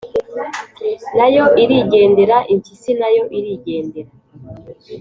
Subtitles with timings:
[1.17, 2.37] nayo irigendera.
[2.53, 4.11] impyisi na yo irigendera